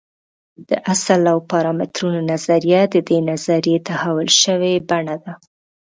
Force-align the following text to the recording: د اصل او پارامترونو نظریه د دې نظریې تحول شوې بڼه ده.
د 0.69 0.71
اصل 0.93 1.21
او 1.31 1.37
پارامترونو 1.51 2.19
نظریه 2.31 2.81
د 2.93 2.95
دې 3.09 3.17
نظریې 3.29 3.77
تحول 3.87 4.29
شوې 4.43 4.73
بڼه 4.89 5.15
ده. 5.23 5.33